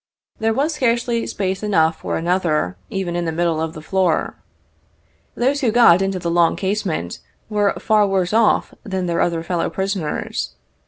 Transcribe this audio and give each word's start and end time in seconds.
There 0.39 0.51
was 0.51 0.73
scarcely 0.73 1.27
space 1.27 1.61
enough 1.61 1.99
for 1.99 2.17
another, 2.17 2.75
even 2.89 3.15
in 3.15 3.25
the 3.25 3.31
middle 3.31 3.61
of 3.61 3.73
the 3.73 3.83
floor. 3.83 4.33
Those 5.35 5.61
who 5.61 5.69
got 5.69 6.01
into 6.01 6.17
the 6.17 6.31
long 6.31 6.55
casemate 6.55 7.19
were 7.51 7.73
far 7.73 8.07
worse 8.07 8.33
off 8.33 8.73
than 8.83 9.05
their 9.05 9.21
other 9.21 9.43
fellow 9.43 9.69
prisoners. 9.69 10.55